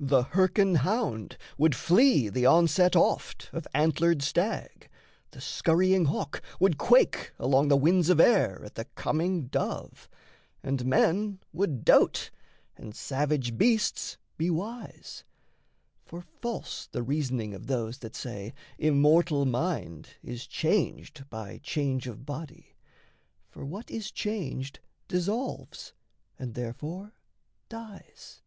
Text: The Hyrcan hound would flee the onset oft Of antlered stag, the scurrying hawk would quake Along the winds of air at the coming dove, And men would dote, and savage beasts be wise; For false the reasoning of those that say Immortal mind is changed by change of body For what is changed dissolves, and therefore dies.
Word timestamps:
The 0.00 0.22
Hyrcan 0.32 0.76
hound 0.76 1.36
would 1.58 1.74
flee 1.74 2.30
the 2.30 2.46
onset 2.46 2.96
oft 2.96 3.50
Of 3.52 3.66
antlered 3.74 4.22
stag, 4.22 4.88
the 5.32 5.40
scurrying 5.42 6.06
hawk 6.06 6.40
would 6.58 6.78
quake 6.78 7.32
Along 7.38 7.68
the 7.68 7.76
winds 7.76 8.08
of 8.08 8.18
air 8.18 8.64
at 8.64 8.76
the 8.76 8.86
coming 8.86 9.48
dove, 9.48 10.08
And 10.62 10.86
men 10.86 11.40
would 11.52 11.84
dote, 11.84 12.30
and 12.78 12.94
savage 12.96 13.58
beasts 13.58 14.16
be 14.38 14.48
wise; 14.48 15.24
For 16.06 16.22
false 16.22 16.86
the 16.86 17.02
reasoning 17.02 17.52
of 17.52 17.66
those 17.66 17.98
that 17.98 18.16
say 18.16 18.54
Immortal 18.78 19.44
mind 19.44 20.08
is 20.22 20.46
changed 20.46 21.28
by 21.28 21.60
change 21.62 22.06
of 22.06 22.24
body 22.24 22.76
For 23.50 23.62
what 23.62 23.90
is 23.90 24.10
changed 24.10 24.80
dissolves, 25.06 25.92
and 26.38 26.54
therefore 26.54 27.12
dies. 27.68 28.40